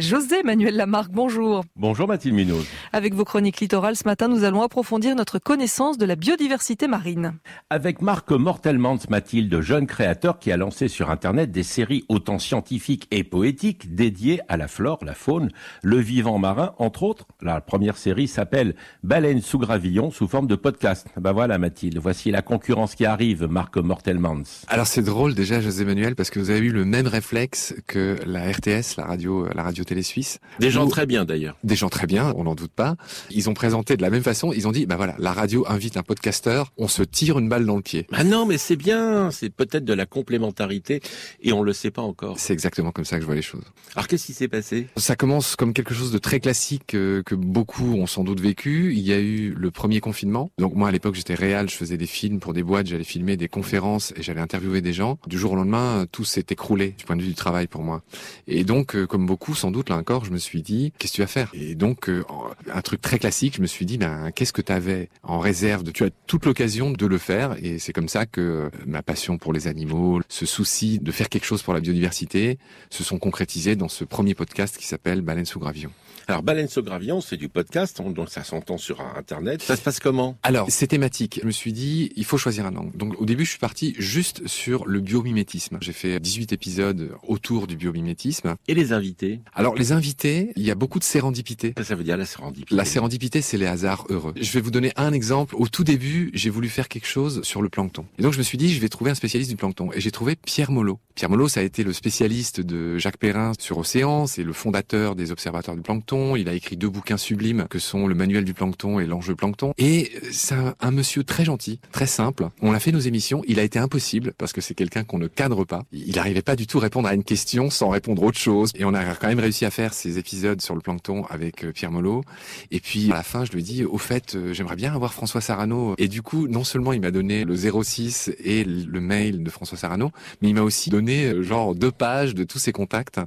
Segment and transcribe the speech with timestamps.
[0.00, 1.62] José Manuel Lamarque, bonjour.
[1.76, 2.64] Bonjour Mathilde Munoz.
[2.94, 7.34] Avec vos chroniques littorales ce matin, nous allons approfondir notre connaissance de la biodiversité marine.
[7.68, 13.08] Avec Marc Mortelmans, Mathilde, jeune créateur qui a lancé sur Internet des séries autant scientifiques
[13.10, 15.50] et poétiques dédiées à la flore, la faune,
[15.82, 17.26] le vivant marin, entre autres.
[17.42, 21.08] La première série s'appelle Baleine sous gravillon sous forme de podcast.
[21.18, 24.64] Ben voilà Mathilde, voici la concurrence qui arrive, Marc Mortelmans.
[24.68, 28.16] Alors c'est drôle déjà José Manuel parce que vous avez eu le même réflexe que
[28.24, 30.38] la RTS, la radio, la radio télé suisse.
[30.60, 31.56] Des gens très bien d'ailleurs.
[31.64, 32.94] Des gens très bien, on n'en doute pas.
[33.32, 35.96] Ils ont présenté de la même façon, ils ont dit, bah voilà, la radio invite
[35.96, 38.06] un podcasteur, on se tire une balle dans le pied.
[38.12, 41.00] Ah non, mais c'est bien, c'est peut-être de la complémentarité
[41.42, 42.38] et on le sait pas encore.
[42.38, 43.64] C'est exactement comme ça que je vois les choses.
[43.96, 44.86] Alors qu'est-ce qui s'est passé?
[44.96, 48.94] Ça commence comme quelque chose de très classique euh, que beaucoup ont sans doute vécu.
[48.94, 50.52] Il y a eu le premier confinement.
[50.58, 53.36] Donc moi à l'époque j'étais réel, je faisais des films pour des boîtes, j'allais filmer
[53.36, 55.18] des conférences et j'allais interviewer des gens.
[55.26, 58.02] Du jour au lendemain, tout s'est écroulé du point de vue du travail pour moi.
[58.46, 61.16] Et donc, euh, comme beaucoup, sans doute là encore, je me suis dit, qu'est-ce que
[61.16, 61.50] tu vas faire?
[61.54, 62.24] Et donc, euh,
[62.72, 65.82] un truc très classique, je me suis dit, ben, qu'est-ce que tu avais en réserve
[65.82, 69.02] de, Tu as toute l'occasion de le faire, et c'est comme ça que euh, ma
[69.02, 72.58] passion pour les animaux, ce souci de faire quelque chose pour la biodiversité,
[72.90, 75.90] se sont concrétisés dans ce premier podcast qui s'appelle Baleine sous gravillon.
[76.30, 79.62] Alors, Baleine sous gravillon, c'est du podcast, donc ça s'entend sur Internet.
[79.62, 80.38] Ça se passe comment?
[80.44, 81.40] Alors, c'est thématique.
[81.42, 82.96] Je me suis dit, il faut choisir un angle.
[82.96, 85.78] Donc, au début, je suis parti juste sur le biomimétisme.
[85.80, 88.54] J'ai fait 18 épisodes autour du biomimétisme.
[88.68, 89.40] Et les invités?
[89.54, 91.74] Alors, les invités, il y a beaucoup de sérendipité.
[91.76, 92.74] Ça, ça veut dire la sérendipité?
[92.74, 94.32] La sérendipité, c'est les hasards heureux.
[94.40, 95.54] Je vais vous donner un exemple.
[95.56, 98.06] Au tout début, j'ai voulu faire quelque chose sur le plancton.
[98.18, 99.90] Et donc, je me suis dit, je vais trouver un spécialiste du plancton.
[99.92, 100.98] Et j'ai trouvé Pierre Molot.
[101.14, 104.26] Pierre Molot, ça a été le spécialiste de Jacques Perrin sur Océan.
[104.26, 106.36] C'est le fondateur des observateurs du plancton.
[106.36, 109.72] Il a écrit deux bouquins sublimes que sont le manuel du plancton et l'enjeu plancton.
[109.78, 112.48] Et c'est un, un monsieur très gentil, très simple.
[112.62, 113.42] On a fait nos émissions.
[113.46, 115.84] Il a été impossible parce que c'est quelqu'un qu'on ne cadre pas.
[115.92, 118.70] Il n'arrivait pas du tout à répondre à une question sans répondre autre chose.
[118.74, 121.72] Et on a quand même réussi à faire ces épisodes sur le plancton avec euh,
[121.72, 122.22] Pierre Molot.
[122.70, 125.12] Et puis à la fin, je lui ai dit, au fait, euh, j'aimerais bien avoir
[125.12, 125.94] François Sarano.
[125.98, 129.78] Et du coup, non seulement il m'a donné le 06 et le mail de François
[129.78, 130.10] Sarano,
[130.42, 133.20] mais il m'a aussi donné euh, genre deux pages de tous ses contacts.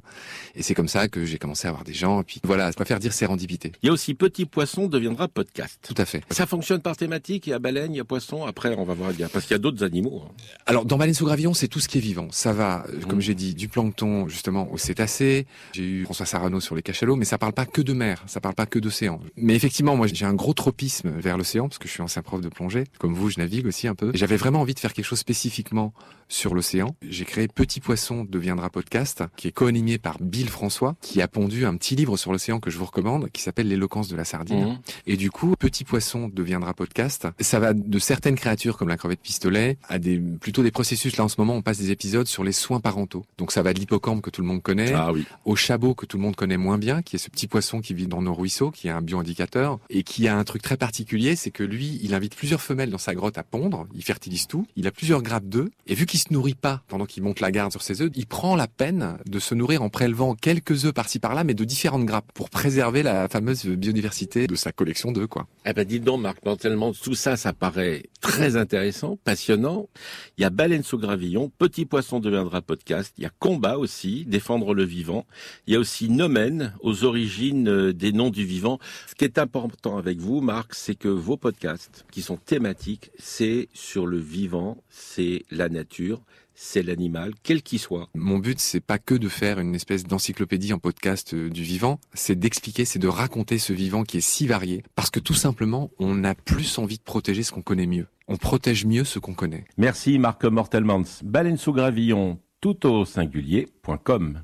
[0.56, 2.22] Et c'est comme ça que j'ai commencé à avoir des gens.
[2.22, 3.72] Et puis voilà, je préfère dire sérendipité.
[3.84, 5.80] Il y a aussi Petit Poisson deviendra podcast.
[5.82, 6.24] Tout à fait.
[6.32, 7.48] Ça fonctionne par thématique.
[7.48, 8.46] Il y a baleine, il y a poisson.
[8.46, 9.12] Après, on va voir.
[9.32, 10.24] Parce qu'il y a d'autres animaux.
[10.26, 10.32] hein.
[10.66, 12.28] Alors dans Baleine sous gravillon, c'est tout ce qui est vivant.
[12.32, 13.22] Ça va, comme Mhm.
[13.22, 15.46] j'ai dit, du plancton justement aux cétacés.
[15.74, 18.40] J'ai eu François Sarano sur les cachalots, mais ça parle pas que de mer, ça
[18.40, 19.20] parle pas que d'océan.
[19.36, 22.40] Mais effectivement, moi j'ai un gros tropisme vers l'océan parce que je suis ancien prof
[22.40, 22.84] de plongée.
[23.00, 24.12] Comme vous, je navigue aussi un peu.
[24.14, 25.92] J'avais vraiment envie de faire quelque chose spécifiquement
[26.30, 26.96] sur l'océan.
[27.02, 31.66] J'ai créé Petit Poisson deviendra podcast, qui est co-animé par Bill François, qui a pondu
[31.66, 34.66] un petit livre sur l'océan que je vous recommande, qui s'appelle L'éloquence de la sardine.
[34.68, 34.78] Mhm.
[35.08, 37.28] Et du coup, Petit Poisson deviendra podcast.
[37.40, 41.18] Ça va de certaines créatures comme la crevette pistolet à des plutôt des processus.
[41.18, 43.26] Là en ce moment, on passe des épisodes sur les soins parentaux.
[43.40, 45.26] Donc ça va de l'hippocampe que tout le monde connaît, Ah oui.
[45.46, 47.94] au chabot que tout le monde connaît moins bien, qui est ce petit poisson qui
[47.94, 51.36] vit dans nos ruisseaux, qui est un bioindicateur et qui a un truc très particulier,
[51.36, 53.88] c'est que lui, il invite plusieurs femelles dans sa grotte à pondre.
[53.94, 54.66] Il fertilise tout.
[54.76, 57.52] Il a plusieurs grappes d'œufs et vu qu'il se nourrit pas pendant qu'il monte la
[57.52, 60.94] garde sur ses œufs, il prend la peine de se nourrir en prélevant quelques œufs
[60.94, 65.28] par-ci par-là, mais de différentes grappes pour préserver la fameuse biodiversité de sa collection d'œufs,
[65.28, 65.48] quoi.
[65.66, 66.58] Eh ben, dites donc, Marc, non
[66.92, 69.90] tout ça, ça paraît très intéressant, passionnant.
[70.38, 73.14] Il y a Baleine sous gravillon, Petit Poisson deviendra podcast.
[73.18, 75.26] Il y a Combat aussi, Défendre le vivant.
[75.68, 78.80] Il y a aussi Nomen, aux origines euh, des noms du vivant.
[79.08, 83.70] Ce qui est important avec vous, Marc, c'est que vos podcasts, qui sont thématiques, c'est
[83.74, 86.22] sur le vivant, c'est la nature,
[86.56, 88.10] c'est l'animal, quel qu'il soit.
[88.16, 92.00] Mon but, c'est pas que de faire une espèce d'encyclopédie en podcast euh, du vivant,
[92.14, 95.92] c'est d'expliquer, c'est de raconter ce vivant qui est si varié, parce que tout simplement,
[96.00, 98.08] on a plus envie de protéger ce qu'on connaît mieux.
[98.28, 99.66] On protège mieux ce qu'on connaît.
[99.78, 101.22] Merci Marc Mortelmans.
[101.24, 104.44] Baleine sous gravillon, tout au singulier.com.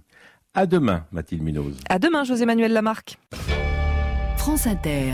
[0.55, 1.77] À demain, Mathilde Munoz.
[1.89, 3.17] À demain, José Manuel Lamarque.
[4.37, 5.13] France Inter.